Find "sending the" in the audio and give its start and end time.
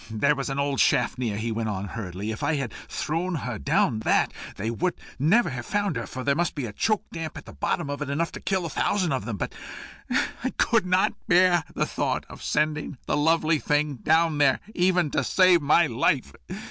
12.41-13.15